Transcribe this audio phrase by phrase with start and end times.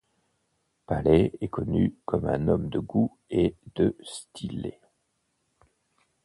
[0.87, 4.79] Paley est connu comme un homme de goût et de stylé.